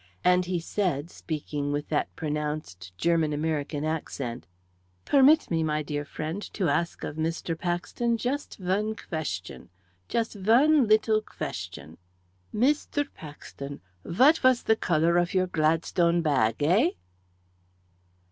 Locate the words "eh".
16.63-16.89